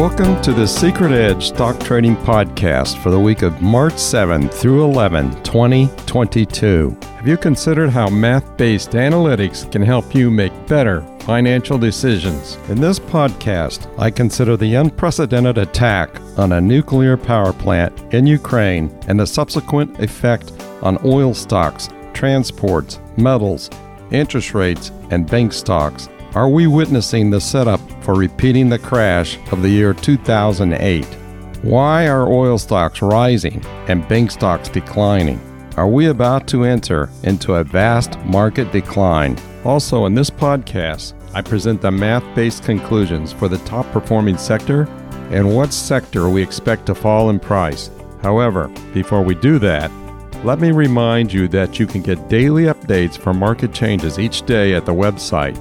[0.00, 4.82] Welcome to the Secret Edge Stock Trading Podcast for the week of March 7 through
[4.82, 6.96] 11, 2022.
[7.02, 12.56] Have you considered how math based analytics can help you make better financial decisions?
[12.70, 18.98] In this podcast, I consider the unprecedented attack on a nuclear power plant in Ukraine
[19.06, 23.68] and the subsequent effect on oil stocks, transports, metals,
[24.10, 29.62] interest rates, and bank stocks are we witnessing the setup for repeating the crash of
[29.62, 31.04] the year 2008?
[31.62, 35.40] Why are oil stocks rising and bank stocks declining?
[35.76, 39.36] Are we about to enter into a vast market decline?
[39.64, 44.82] Also, in this podcast, I present the math based conclusions for the top performing sector
[45.32, 47.90] and what sector we expect to fall in price.
[48.22, 49.90] However, before we do that,
[50.44, 54.74] let me remind you that you can get daily updates for market changes each day
[54.74, 55.58] at the website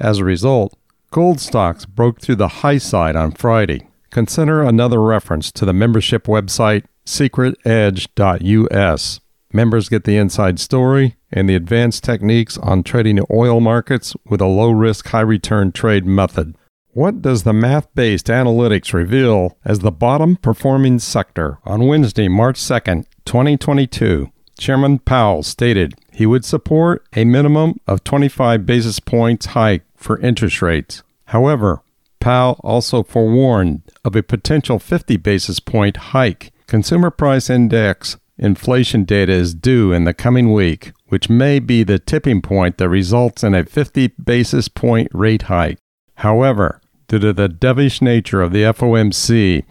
[0.00, 0.74] As a result,
[1.10, 3.88] gold stocks broke through the high side on Friday.
[4.10, 9.20] Consider another reference to the membership website secretedge.us.
[9.52, 14.46] Members get the inside story and the advanced techniques on trading oil markets with a
[14.46, 16.56] low risk, high return trade method.
[16.92, 21.58] What does the math based analytics reveal as the bottom performing sector?
[21.64, 28.64] On Wednesday, March 2nd, 2022, Chairman Powell stated he would support a minimum of 25
[28.64, 31.02] basis points hike for interest rates.
[31.26, 31.82] However,
[32.20, 36.52] Powell also forewarned of a potential 50 basis point hike.
[36.68, 41.96] Consumer Price Index Inflation data is due in the coming week, which may be the
[41.96, 45.78] tipping point that results in a 50 basis point rate hike.
[46.16, 49.62] However, due to the dovish nature of the FOMC,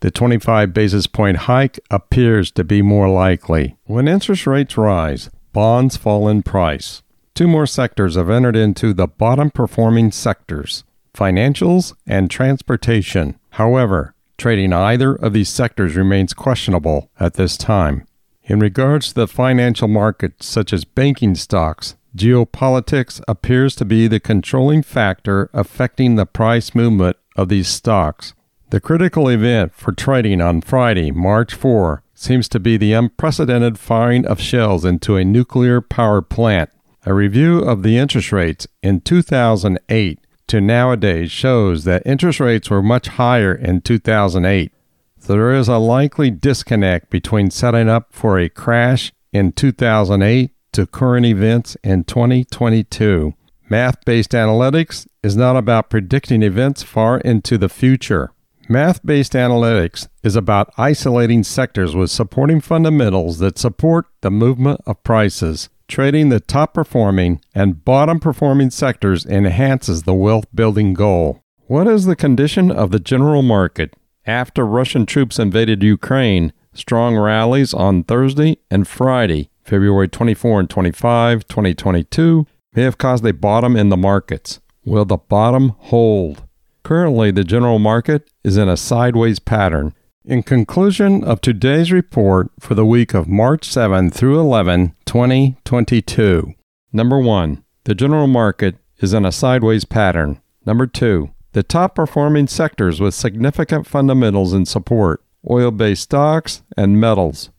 [0.00, 3.78] the 25 basis point hike appears to be more likely.
[3.84, 7.00] When interest rates rise, bonds fall in price.
[7.34, 10.84] Two more sectors have entered into the bottom performing sectors
[11.14, 13.38] financials and transportation.
[13.52, 18.04] However, trading either of these sectors remains questionable at this time.
[18.50, 24.18] In regards to the financial markets, such as banking stocks, geopolitics appears to be the
[24.18, 28.34] controlling factor affecting the price movement of these stocks.
[28.70, 34.26] The critical event for trading on Friday, March 4, seems to be the unprecedented firing
[34.26, 36.70] of shells into a nuclear power plant.
[37.06, 40.18] A review of the interest rates in 2008
[40.48, 44.79] to nowadays shows that interest rates were much higher in 2008 so
[45.26, 51.26] there is a likely disconnect between setting up for a crash in 2008 to current
[51.26, 53.34] events in 2022.
[53.68, 58.32] Math based analytics is not about predicting events far into the future.
[58.68, 65.02] Math based analytics is about isolating sectors with supporting fundamentals that support the movement of
[65.02, 65.68] prices.
[65.88, 71.42] Trading the top performing and bottom performing sectors enhances the wealth building goal.
[71.66, 73.94] What is the condition of the general market?
[74.30, 81.48] After Russian troops invaded Ukraine, strong rallies on Thursday and Friday, February 24 and 25,
[81.48, 84.60] 2022, may have caused a bottom in the markets.
[84.84, 86.44] Will the bottom hold?
[86.84, 89.94] Currently, the general market is in a sideways pattern.
[90.24, 96.54] In conclusion of today's report for the week of March 7 through 11, 2022.
[96.92, 97.64] Number 1.
[97.82, 100.40] The general market is in a sideways pattern.
[100.64, 101.30] Number 2.
[101.52, 107.50] The top performing sectors with significant fundamentals and support oil based stocks and metals.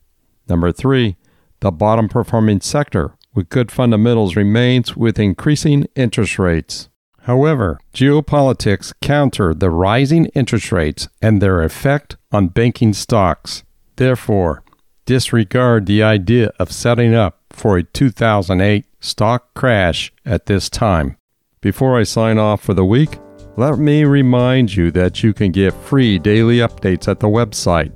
[0.47, 1.17] Number 3.
[1.59, 6.89] The bottom performing sector with good fundamentals remains with increasing interest rates.
[7.23, 13.63] However, geopolitics counter the rising interest rates and their effect on banking stocks.
[13.97, 14.63] Therefore,
[15.05, 21.17] disregard the idea of setting up for a 2008 stock crash at this time.
[21.59, 23.19] Before I sign off for the week,
[23.57, 27.92] let me remind you that you can get free daily updates at the website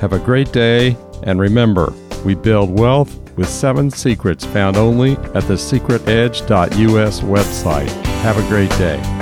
[0.00, 1.92] Have a great day, and remember,
[2.24, 7.90] we build wealth with seven secrets found only at the secretedge.us website.
[8.22, 9.19] Have a great day.